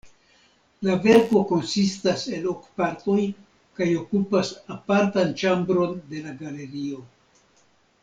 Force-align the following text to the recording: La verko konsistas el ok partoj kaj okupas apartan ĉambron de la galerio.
La 0.87 0.95
verko 1.03 1.41
konsistas 1.51 2.23
el 2.39 2.47
ok 2.53 2.65
partoj 2.81 3.19
kaj 3.83 3.89
okupas 4.01 4.53
apartan 4.81 5.39
ĉambron 5.45 5.97
de 6.15 6.27
la 6.27 6.39
galerio. 6.45 7.09